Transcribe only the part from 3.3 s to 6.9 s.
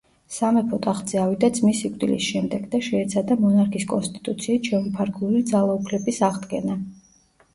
მონარქის კონსტიტუციით შემოფარგლული ძალაუფლების აღდგენა.